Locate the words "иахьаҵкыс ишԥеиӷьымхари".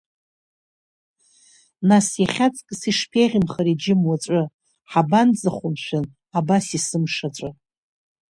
2.21-3.79